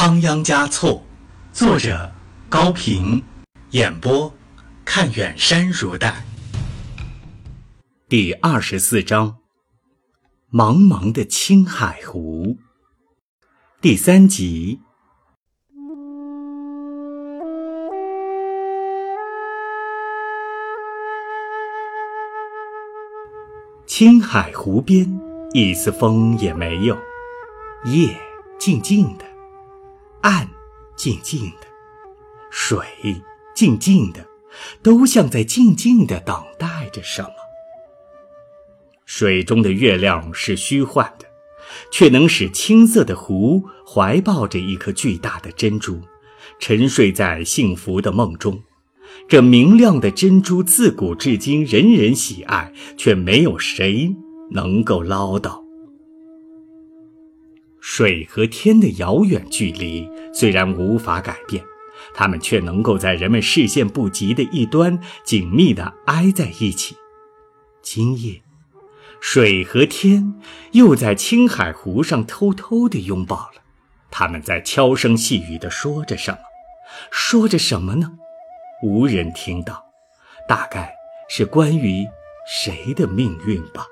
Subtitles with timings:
[0.00, 1.02] 仓央嘉措，
[1.52, 2.12] 作者
[2.48, 3.20] 高平，
[3.70, 4.32] 演播
[4.84, 6.24] 看远山如黛。
[8.08, 9.38] 第二十四章：
[10.52, 12.58] 茫茫的青海湖。
[13.80, 14.80] 第三集。
[23.84, 25.20] 青海湖边，
[25.52, 26.96] 一丝风也没有，
[27.86, 28.16] 夜
[28.60, 29.24] 静静的，
[30.22, 30.48] 岸
[30.96, 31.66] 静静的，
[32.50, 32.78] 水
[33.54, 34.26] 静静的，
[34.82, 37.30] 都像在静静的等待着什么。
[39.06, 41.26] 水中的月亮是虚幻的，
[41.90, 46.00] 却能使青色的湖怀抱着一颗巨大的珍珠，
[46.58, 48.62] 沉睡在幸福的梦中。
[49.26, 54.14] 这明亮的珍珠自古至今人人喜爱，却没有谁
[54.50, 55.64] 能够捞到。
[57.90, 61.64] 水和天的遥远距离虽然无法改变，
[62.12, 66.94] 它们却能够在人们视线不及的一端紧密地挨在一起。
[67.80, 68.42] 今夜，
[69.20, 70.34] 水和天
[70.72, 73.62] 又在青海湖上偷偷地拥抱了。
[74.10, 76.38] 他们在悄声细语地说着什么？
[77.10, 78.12] 说着什么呢？
[78.82, 79.82] 无人听到，
[80.46, 80.94] 大概
[81.30, 82.06] 是关于
[82.46, 83.86] 谁的命运吧。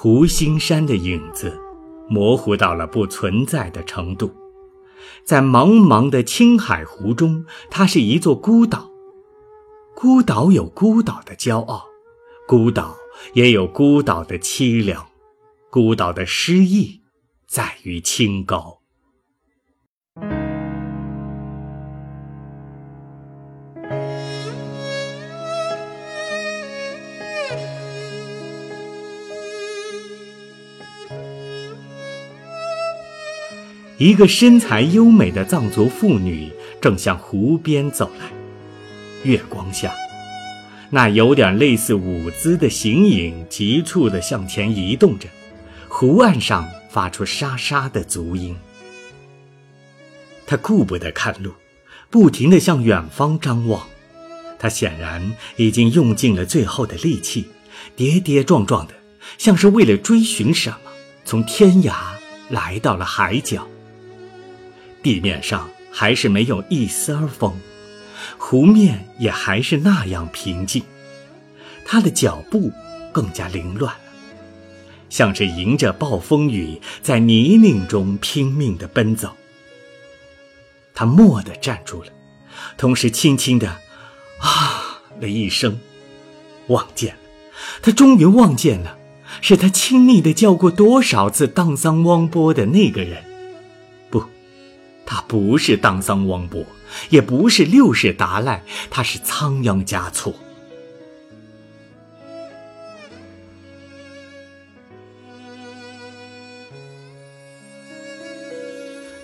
[0.00, 1.58] 湖心山的影子
[2.08, 4.30] 模糊到了不存在的程度，
[5.24, 8.88] 在茫茫的青海湖中，它是一座孤岛。
[9.96, 11.84] 孤岛有孤岛的骄傲，
[12.46, 12.96] 孤岛
[13.32, 15.04] 也有孤岛的凄凉，
[15.68, 17.00] 孤岛的诗意
[17.48, 18.77] 在于清高。
[33.98, 38.26] 一个身材优美的藏族妇女正向湖边走来，
[39.24, 39.92] 月光下，
[40.88, 45.28] 那有点类似舞姿的形影急促地向前移动着，
[45.88, 48.54] 湖岸上发出沙沙的足音。
[50.46, 51.52] 她顾不得看路，
[52.08, 53.84] 不停地向远方张望。
[54.60, 57.46] 她显然已经用尽了最后的力气，
[57.96, 58.94] 跌跌撞撞的，
[59.38, 60.92] 像是为了追寻什么，
[61.24, 61.94] 从天涯
[62.48, 63.66] 来到了海角。
[65.02, 67.58] 地面上还是没有一丝儿风，
[68.36, 70.82] 湖面也还是那样平静。
[71.84, 72.70] 他的脚步
[73.12, 74.00] 更加凌乱了，
[75.08, 79.34] 像是迎着暴风雨在泥泞中拼命地奔走。
[80.94, 82.12] 他蓦地站住了，
[82.76, 83.68] 同时轻轻地
[84.42, 85.78] “啊”了一声，
[86.66, 87.20] 望见了，
[87.80, 88.98] 他终于望见了，
[89.40, 93.24] 是他亲昵地叫过多少次“荡桑汪波”的那个人。
[95.10, 96.62] 他不是当桑汪波，
[97.08, 100.34] 也不是六世达赖，他是仓央嘉措。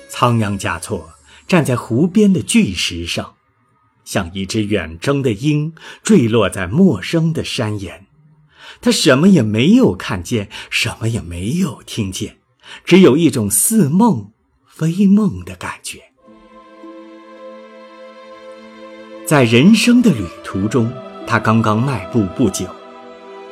[0.08, 1.10] 仓央嘉措
[1.46, 3.34] 站在湖边的巨石上，
[4.06, 8.06] 像一只远征的鹰，坠落在陌生的山岩。
[8.80, 12.38] 他什么也没有看见，什么也没有听见，
[12.86, 14.30] 只有一种似梦。
[14.76, 16.02] 飞梦的感觉，
[19.24, 20.92] 在人生的旅途中，
[21.28, 22.66] 他刚刚迈步不久，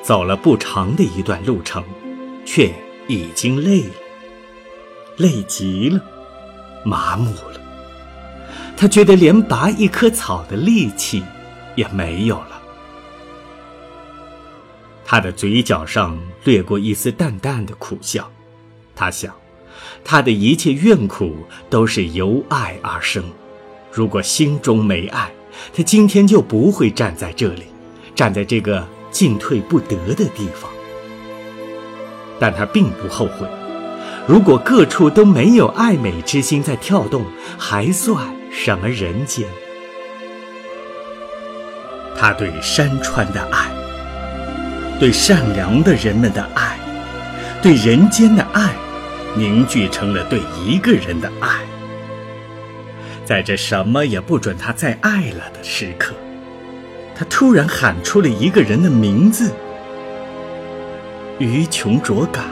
[0.02, 1.84] 走了不长的一段路程，
[2.44, 2.74] 却
[3.06, 3.94] 已经累了，
[5.16, 6.04] 累极了，
[6.84, 7.60] 麻木了。
[8.76, 11.22] 他觉得连拔一棵草的力气
[11.76, 12.60] 也没有了。
[15.04, 18.28] 他的嘴角上掠过一丝淡淡的苦笑，
[18.96, 19.32] 他想。
[20.04, 21.34] 他的一切怨苦
[21.70, 23.22] 都是由爱而生，
[23.92, 25.30] 如果心中没爱，
[25.74, 27.64] 他今天就不会站在这里，
[28.14, 30.70] 站在这个进退不得的地方。
[32.40, 33.46] 但他并不后悔，
[34.26, 37.24] 如果各处都没有爱美之心在跳动，
[37.56, 39.46] 还算什么人间？
[42.16, 43.70] 他对山川的爱，
[44.98, 46.78] 对善良的人们的爱，
[47.62, 48.74] 对人间的爱。
[49.34, 51.64] 凝聚成了对一个人的爱，
[53.24, 56.14] 在这什么也不准他再爱了的时刻，
[57.14, 59.50] 他突然喊出了一个人的名字——
[61.40, 62.44] 于琼卓嘎。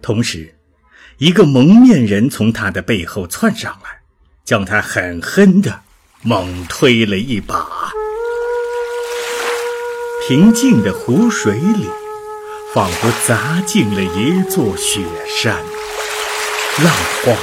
[0.00, 0.54] 同时，
[1.18, 4.02] 一个蒙面人从他的背后窜上来，
[4.44, 5.80] 将他狠狠的。
[6.24, 7.92] 猛推了一把。
[10.28, 11.90] 平静的湖水里，
[12.72, 15.56] 仿佛砸进了一座雪山，
[16.84, 17.36] 浪花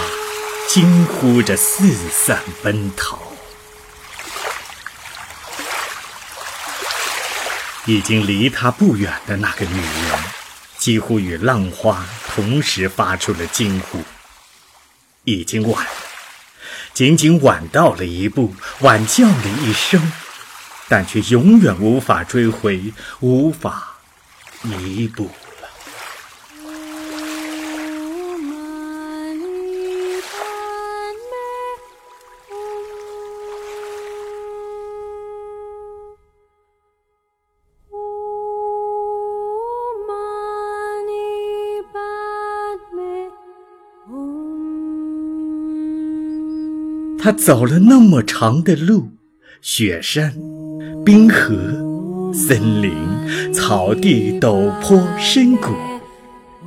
[0.69, 3.19] 惊呼着四散奔逃。
[7.85, 10.19] 已经离他不远的那个女人，
[10.77, 14.01] 几乎与浪花同时发出了惊呼。
[15.25, 15.91] 已经晚了，
[16.93, 20.11] 仅仅晚到了一步，晚叫了一声，
[20.87, 23.95] 但却永远无法追回，无法
[24.61, 25.29] 弥补。
[47.21, 49.09] 他走了那么长的路，
[49.61, 50.33] 雪山、
[51.05, 51.53] 冰河、
[52.33, 52.93] 森林、
[53.53, 55.73] 草地、陡坡、深谷，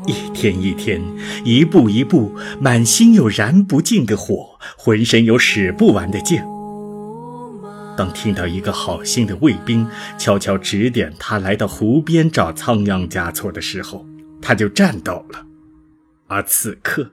[0.07, 1.01] 一天一天，
[1.43, 6.43] 一步一步，满心有燃不尽的火，浑身有使不完的劲。
[7.97, 9.87] 当听到一个好心的卫兵
[10.19, 14.05] 悄悄指点他来到湖边找仓央嘉措的时候，
[14.43, 15.47] 他就颤抖了。
[16.27, 17.11] 而此刻，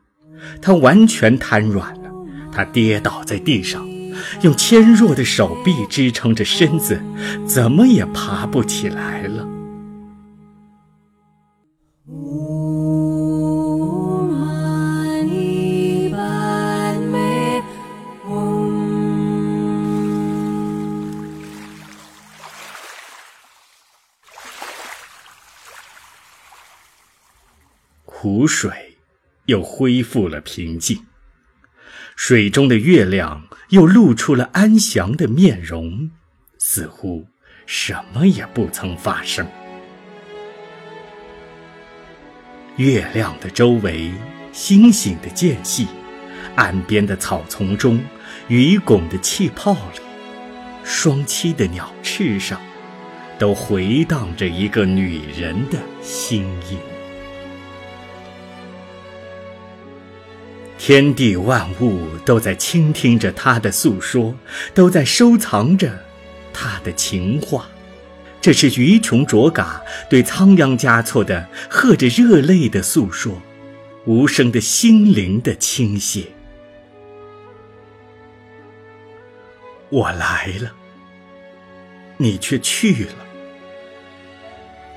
[0.61, 2.08] 他完全瘫软了。
[2.51, 3.87] 他跌倒在地上，
[4.41, 7.01] 用纤弱的手臂支撑着身子，
[7.47, 9.47] 怎么也爬不起来了。
[28.05, 28.97] 湖水
[29.45, 31.08] 又恢复了平静。
[32.21, 36.11] 水中的月亮又露出了安详的面容，
[36.57, 37.25] 似乎
[37.65, 39.47] 什么也不曾发生。
[42.75, 44.11] 月亮的周围，
[44.51, 45.87] 星星的间隙，
[46.55, 47.97] 岸边的草丛中，
[48.49, 50.01] 鱼拱的气泡里，
[50.83, 52.61] 双栖的鸟翅上，
[53.39, 56.77] 都回荡着一个女人的心音。
[60.89, 64.33] 天地万物都在倾听着他的诉说，
[64.73, 66.03] 都在收藏着
[66.51, 67.69] 他的情话。
[68.41, 73.39] 这是鱼琼卓嘎对仓央嘉措的喝着热泪的诉说，
[74.05, 76.25] 无声的心灵的倾泻。
[79.89, 80.71] 我来了，
[82.17, 83.27] 你却去了，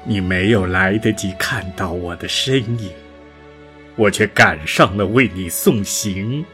[0.06, 2.91] 你没有来得及看到我的身影。
[3.97, 6.44] 我却赶上了为你送行。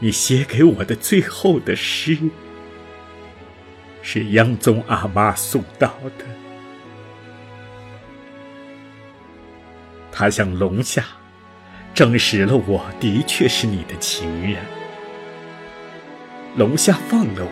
[0.00, 2.18] 你写给我的最后的诗，
[4.02, 6.24] 是央宗阿妈送到的。
[10.10, 11.04] 他向龙夏
[11.94, 14.62] 证实了我的确是你的情人。
[16.56, 17.50] 龙夏放了我，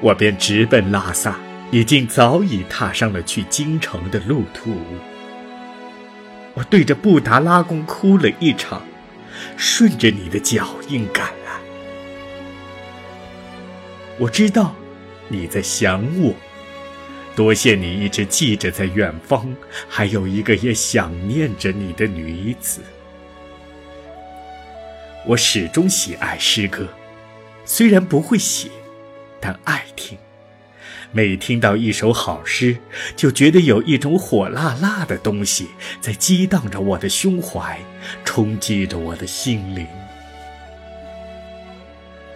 [0.00, 1.38] 我便直奔拉萨，
[1.70, 4.74] 已经早已踏上了去京城的路途。
[6.54, 8.82] 我对着布达拉宫哭了一场，
[9.56, 11.52] 顺着你的脚印赶来。
[14.18, 14.74] 我知道
[15.28, 16.34] 你在想我，
[17.34, 19.54] 多谢你一直记着在远方，
[19.88, 22.82] 还有一个也想念着你的女子。
[25.24, 26.86] 我始终喜爱诗歌，
[27.64, 28.68] 虽然不会写，
[29.40, 30.18] 但爱听。
[31.14, 32.78] 每听到一首好诗，
[33.14, 35.68] 就觉得有一种火辣辣的东西
[36.00, 37.78] 在激荡着我的胸怀，
[38.24, 39.86] 冲击着我的心灵。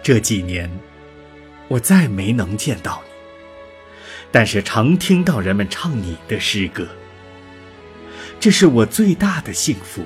[0.03, 0.69] 这几年，
[1.67, 3.11] 我再没能见到你，
[4.31, 6.87] 但是常听到人们唱你的诗歌。
[8.39, 10.05] 这是我最大的幸福，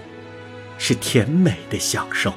[0.77, 2.33] 是甜美的享受。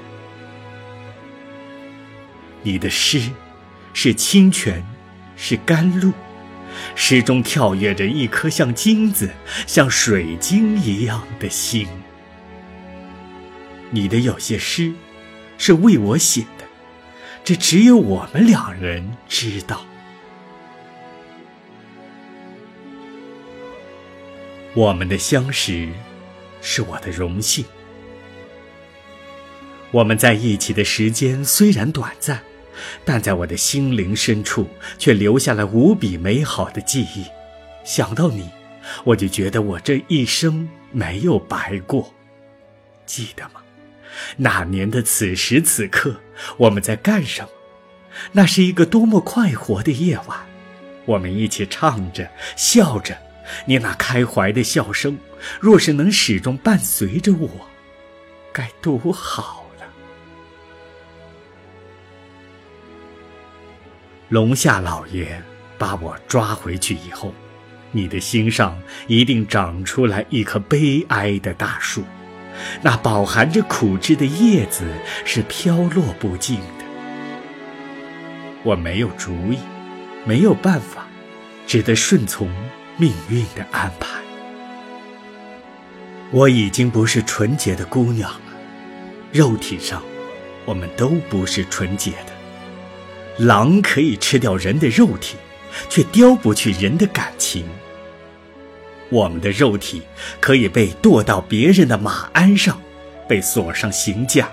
[2.64, 3.30] 你的诗，
[3.92, 4.84] 是清泉。
[5.36, 6.12] 是甘露，
[6.94, 9.30] 诗中跳跃着一颗像金子、
[9.66, 11.86] 像水晶一样的心。
[13.90, 14.92] 你的有些诗，
[15.58, 16.64] 是为我写的，
[17.44, 19.84] 这只有我们两人知道。
[24.74, 25.88] 我们的相识，
[26.60, 27.64] 是我的荣幸。
[29.92, 32.42] 我们在一起的时间虽然短暂。
[33.04, 37.24] 但在我的心灵深处，却留下了无比美好的记忆。
[37.84, 38.50] 想到你，
[39.04, 42.12] 我就觉得我这一生没有白过。
[43.06, 43.60] 记得吗？
[44.36, 46.20] 那年的此时此刻，
[46.56, 47.48] 我们在干什么？
[48.32, 50.38] 那是一个多么快活的夜晚，
[51.04, 53.18] 我们一起唱着、笑着，
[53.66, 55.18] 你那开怀的笑声，
[55.60, 57.50] 若是能始终伴随着我，
[58.52, 59.63] 该多好
[64.30, 65.42] 龙夏老爷
[65.78, 67.32] 把我抓回去以后，
[67.92, 72.02] 你的心上一定长出来一棵悲哀的大树，
[72.82, 74.86] 那饱含着苦汁的叶子
[75.24, 76.84] 是飘落不尽的。
[78.62, 79.58] 我没有主意，
[80.24, 81.06] 没有办法，
[81.66, 82.48] 只得顺从
[82.96, 84.08] 命运的安排。
[86.30, 88.40] 我已经不是纯洁的姑娘了，
[89.32, 90.02] 肉体上，
[90.64, 92.33] 我们都不是纯洁的。
[93.38, 95.36] 狼可以吃掉人的肉体，
[95.88, 97.66] 却叼不去人的感情。
[99.10, 100.02] 我们的肉体
[100.40, 102.80] 可以被剁到别人的马鞍上，
[103.28, 104.48] 被锁上刑架。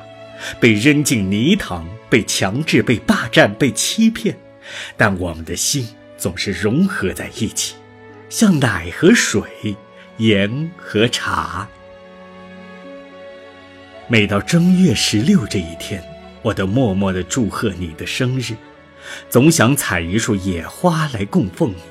[0.60, 4.36] 被扔进泥塘，被强制，被霸占，被欺骗，
[4.98, 7.76] 但我们的心总是融合在一起，
[8.28, 9.44] 像奶和水，
[10.18, 11.68] 盐和茶。
[14.08, 16.04] 每到正月十六这一天，
[16.42, 18.56] 我都默默地祝贺你的生日，
[19.30, 21.82] 总想采一束野花来供奉你，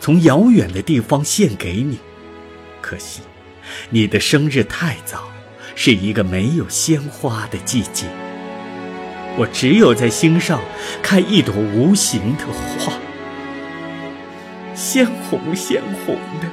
[0.00, 1.98] 从遥远的地方献给你。
[2.80, 3.20] 可惜，
[3.90, 5.28] 你的生日太早。
[5.74, 8.06] 是一个没有鲜花的季节，
[9.38, 10.60] 我只有在心上
[11.02, 12.44] 开一朵无形的
[12.78, 12.92] 花，
[14.74, 16.48] 鲜红鲜红的，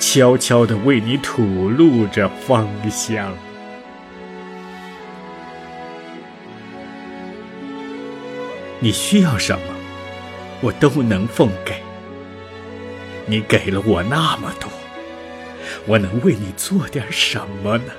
[0.00, 3.32] 悄悄地为你吐露着芳香。
[8.84, 9.74] 你需要什么，
[10.60, 11.82] 我都能奉给。
[13.24, 14.70] 你给了我那么多，
[15.86, 17.94] 我能为你做点什么呢？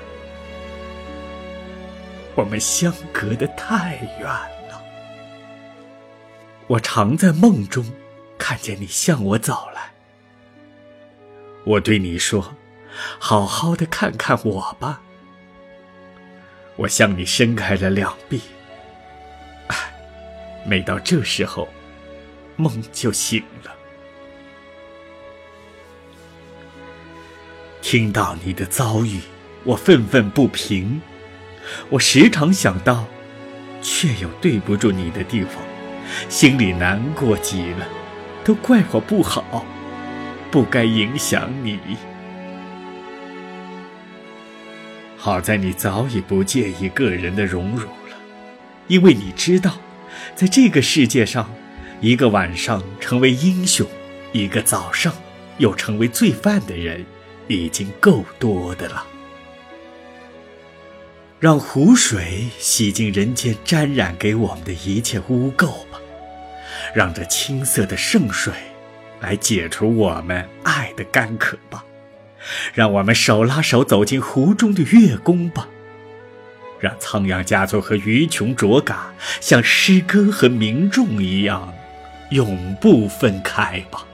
[2.36, 4.80] 我们相隔得太远了。
[6.68, 7.84] 我常在梦中
[8.38, 9.90] 看见你向我走来。
[11.64, 12.54] 我对你说
[13.18, 15.02] ：“好好的看看我吧。”
[16.78, 18.40] 我向你伸开了两臂。
[20.66, 21.68] 每到这时候，
[22.56, 23.72] 梦就醒了。
[27.80, 29.20] 听到你的遭遇，
[29.62, 31.00] 我愤愤不平。
[31.88, 33.06] 我时常想到，
[33.80, 35.62] 却有对不住你的地方，
[36.28, 37.86] 心里难过极了，
[38.44, 39.64] 都怪我不好，
[40.50, 41.78] 不该影响你。
[45.16, 48.16] 好在你早已不介意个人的荣辱了，
[48.88, 49.78] 因为你知道，
[50.34, 51.52] 在这个世界上，
[52.00, 53.86] 一个晚上成为英雄，
[54.32, 55.14] 一个早上
[55.58, 57.04] 又成为罪犯的人，
[57.48, 59.06] 已经够多的了。
[61.38, 66.00] 让湖水洗净人间沾染给我们的一切污垢吧，
[66.94, 68.52] 让这青色的圣水
[69.20, 71.84] 来解除我们爱的干渴吧，
[72.72, 75.68] 让我们手拉手走进湖中的月宫吧，
[76.86, 81.74] 让仓央嘉措和于琼卓嘎像诗歌和民众一样
[82.30, 84.04] 永不分开吧。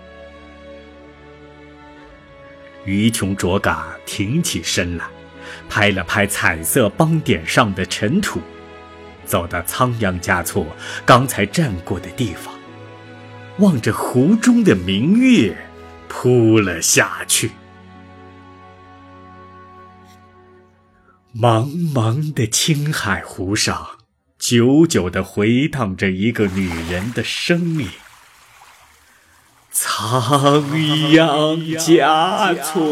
[2.86, 5.04] 于琼卓嘎挺起身来。
[5.68, 8.40] 拍了拍彩色邦点上的尘土，
[9.26, 10.66] 走到仓央嘉措
[11.04, 12.54] 刚才站过的地方，
[13.58, 15.54] 望着湖中的明月，
[16.08, 17.50] 扑了下去。
[21.34, 23.92] 茫茫的青海湖上，
[24.38, 27.88] 久久地回荡着一个女人的声音
[29.72, 30.62] ：“仓
[31.12, 32.82] 央嘉措。”